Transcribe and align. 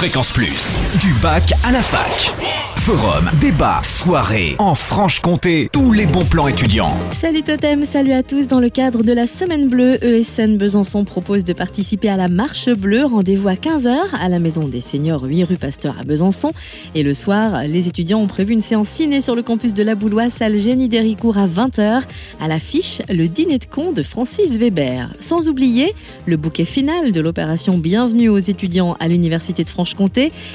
Fréquence 0.00 0.32
Plus, 0.32 0.78
du 0.98 1.12
bac 1.20 1.52
à 1.62 1.70
la 1.70 1.82
fac. 1.82 2.32
Forum, 2.80 3.30
débat, 3.42 3.82
soirée, 3.84 4.56
en 4.58 4.74
Franche-Comté, 4.74 5.68
tous 5.70 5.92
les 5.92 6.06
bons 6.06 6.24
plans 6.24 6.48
étudiants. 6.48 6.96
Salut 7.12 7.42
Totem, 7.42 7.84
salut 7.84 8.12
à 8.12 8.22
tous. 8.22 8.48
Dans 8.48 8.58
le 8.58 8.70
cadre 8.70 9.02
de 9.02 9.12
la 9.12 9.26
Semaine 9.26 9.68
Bleue, 9.68 10.02
ESN 10.02 10.56
Besançon 10.56 11.04
propose 11.04 11.44
de 11.44 11.52
participer 11.52 12.08
à 12.08 12.16
la 12.16 12.28
Marche 12.28 12.70
Bleue. 12.70 13.04
Rendez-vous 13.04 13.48
à 13.48 13.52
15h 13.52 13.94
à 14.18 14.28
la 14.30 14.38
Maison 14.38 14.66
des 14.66 14.80
Seniors 14.80 15.24
8 15.24 15.44
rue 15.44 15.56
Pasteur 15.56 15.96
à 16.00 16.04
Besançon. 16.04 16.52
Et 16.94 17.02
le 17.02 17.12
soir, 17.12 17.64
les 17.64 17.86
étudiants 17.86 18.20
ont 18.20 18.26
prévu 18.26 18.54
une 18.54 18.62
séance 18.62 18.88
ciné 18.88 19.20
sur 19.20 19.34
le 19.34 19.42
campus 19.42 19.74
de 19.74 19.82
la 19.82 19.94
Boulois, 19.94 20.30
salle 20.30 20.58
Génie 20.58 20.88
d'Héricourt 20.88 21.36
à 21.36 21.46
20h. 21.46 22.04
À 22.40 22.48
l'affiche, 22.48 23.02
le 23.10 23.28
dîner 23.28 23.58
de 23.58 23.66
con 23.66 23.92
de 23.92 24.02
Francis 24.02 24.56
Weber. 24.56 25.12
Sans 25.20 25.50
oublier 25.50 25.94
le 26.24 26.38
bouquet 26.38 26.64
final 26.64 27.12
de 27.12 27.20
l'opération 27.20 27.76
Bienvenue 27.76 28.30
aux 28.30 28.38
étudiants 28.38 28.96
à 29.00 29.06
l'Université 29.06 29.64
de 29.64 29.68
Franche-Comté, 29.68 29.89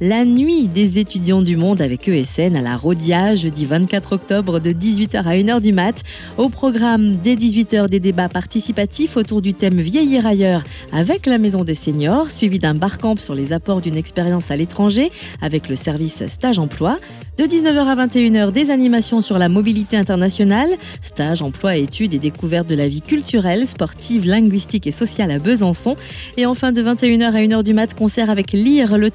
la 0.00 0.24
nuit 0.24 0.66
des 0.66 0.98
étudiants 0.98 1.42
du 1.42 1.56
monde 1.56 1.80
avec 1.80 2.08
ESN 2.08 2.56
à 2.56 2.62
la 2.62 2.76
Rodia, 2.76 3.34
jeudi 3.34 3.64
24 3.64 4.12
octobre 4.12 4.60
de 4.60 4.70
18h 4.70 5.18
à 5.18 5.34
1h 5.34 5.60
du 5.60 5.72
mat. 5.72 6.02
Au 6.38 6.48
programme 6.48 7.16
dès 7.16 7.34
18h 7.34 7.88
des 7.88 8.00
débats 8.00 8.28
participatifs 8.28 9.16
autour 9.16 9.42
du 9.42 9.54
thème 9.54 9.80
Vieillir 9.80 10.26
ailleurs 10.26 10.62
avec 10.92 11.26
la 11.26 11.38
Maison 11.38 11.64
des 11.64 11.74
Seniors, 11.74 12.30
suivi 12.30 12.58
d'un 12.58 12.74
barcamp 12.74 13.16
sur 13.16 13.34
les 13.34 13.52
apports 13.52 13.80
d'une 13.80 13.96
expérience 13.96 14.50
à 14.50 14.56
l'étranger 14.56 15.10
avec 15.40 15.68
le 15.68 15.76
service 15.76 16.26
Stage 16.26 16.58
Emploi. 16.58 16.96
De 17.38 17.44
19h 17.44 17.86
à 17.86 18.06
21h, 18.06 18.50
des 18.50 18.70
animations 18.70 19.20
sur 19.20 19.38
la 19.38 19.50
mobilité 19.50 19.98
internationale, 19.98 20.70
stage, 21.02 21.42
emploi, 21.42 21.76
études 21.76 22.14
et 22.14 22.18
découvertes 22.18 22.66
de 22.66 22.74
la 22.74 22.88
vie 22.88 23.02
culturelle, 23.02 23.66
sportive, 23.66 24.26
linguistique 24.26 24.86
et 24.86 24.90
sociale 24.90 25.30
à 25.30 25.38
Besançon. 25.38 25.96
Et 26.38 26.46
enfin, 26.46 26.72
de 26.72 26.80
21h 26.80 27.24
à 27.24 27.42
1h 27.42 27.62
du 27.62 27.74
mat, 27.74 27.92
concert 27.92 28.30
avec 28.30 28.52
Lire 28.52 28.96
le 28.96 29.10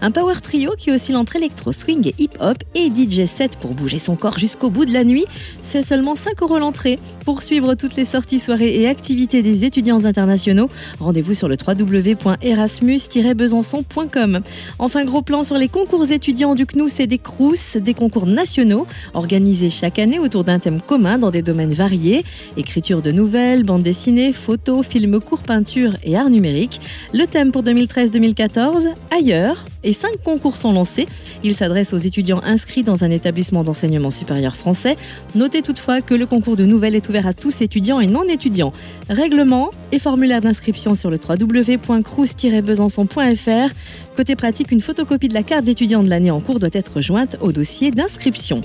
Un 0.00 0.10
power 0.10 0.36
trio 0.42 0.72
qui 0.76 0.90
oscille 0.90 1.16
entre 1.16 1.36
électro, 1.36 1.72
swing 1.72 2.08
et 2.08 2.14
hip-hop 2.18 2.58
et 2.74 2.88
DJ 2.88 3.24
set 3.26 3.56
pour 3.56 3.72
bouger 3.74 3.98
son 3.98 4.16
corps 4.16 4.38
jusqu'au 4.38 4.70
bout 4.70 4.84
de 4.84 4.92
la 4.92 5.04
nuit. 5.04 5.24
C'est 5.62 5.82
seulement 5.82 6.14
5 6.14 6.40
euros 6.42 6.58
l'entrée. 6.58 6.98
Pour 7.24 7.40
suivre 7.42 7.74
toutes 7.74 7.96
les 7.96 8.04
sorties, 8.04 8.38
soirées 8.38 8.80
et 8.80 8.86
activités 8.88 9.42
des 9.42 9.64
étudiants 9.64 10.04
internationaux, 10.04 10.68
rendez-vous 11.00 11.34
sur 11.34 11.48
le 11.48 11.56
www.erasmus-besançon.com. 11.56 14.40
Enfin, 14.78 15.04
gros 15.04 15.22
plan 15.22 15.42
sur 15.44 15.58
les 15.58 15.68
concours 15.68 16.10
étudiants 16.10 16.54
du 16.54 16.66
CNUS 16.66 17.00
et 17.00 17.06
des 17.06 17.18
CRUS 17.18 17.76
des 17.76 17.94
concours 17.94 18.26
nationaux 18.26 18.86
organisés 19.14 19.70
chaque 19.70 19.98
année 19.98 20.18
autour 20.18 20.44
d'un 20.44 20.58
thème 20.58 20.80
commun 20.80 21.18
dans 21.18 21.30
des 21.30 21.42
domaines 21.42 21.72
variés 21.72 22.24
écriture 22.56 23.02
de 23.02 23.12
nouvelles, 23.12 23.64
bande 23.64 23.82
dessinée, 23.82 24.32
photos, 24.32 24.86
films 24.86 25.20
courts, 25.20 25.42
peinture 25.42 25.92
et 26.04 26.16
art 26.16 26.30
numérique. 26.30 26.80
Le 27.12 27.26
thème 27.26 27.52
pour 27.52 27.62
2013-2014 27.62 28.88
ailleurs 29.10 29.41
et 29.84 29.92
cinq 29.92 30.22
concours 30.22 30.56
sont 30.56 30.72
lancés. 30.72 31.06
Ils 31.42 31.54
s'adressent 31.54 31.92
aux 31.92 31.98
étudiants 31.98 32.40
inscrits 32.44 32.82
dans 32.82 33.04
un 33.04 33.10
établissement 33.10 33.62
d'enseignement 33.62 34.10
supérieur 34.10 34.56
français. 34.56 34.96
Notez 35.34 35.60
toutefois 35.62 36.00
que 36.00 36.14
le 36.14 36.26
concours 36.26 36.56
de 36.56 36.64
nouvelles 36.64 36.94
est 36.94 37.08
ouvert 37.08 37.26
à 37.26 37.32
tous 37.32 37.60
étudiants 37.60 37.98
et 38.00 38.06
non 38.06 38.22
étudiants. 38.24 38.72
Règlement 39.08 39.70
et 39.90 39.98
formulaire 39.98 40.40
d'inscription 40.40 40.94
sur 40.94 41.10
le 41.10 41.18
www.crous-besançon.fr. 41.18 43.74
Côté 44.16 44.36
pratique, 44.36 44.70
une 44.72 44.80
photocopie 44.80 45.28
de 45.28 45.34
la 45.34 45.42
carte 45.42 45.64
d'étudiant 45.64 46.02
de 46.02 46.08
l'année 46.08 46.30
en 46.30 46.40
cours 46.40 46.60
doit 46.60 46.70
être 46.72 47.00
jointe 47.00 47.36
au 47.40 47.52
dossier 47.52 47.90
d'inscription. 47.90 48.60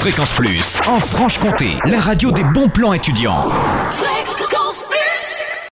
Fréquence 0.00 0.32
Plus, 0.32 0.78
en 0.86 0.98
Franche-Comté, 0.98 1.76
la 1.84 2.00
radio 2.00 2.32
des 2.32 2.42
bons 2.42 2.70
plans 2.70 2.94
étudiants. 2.94 3.50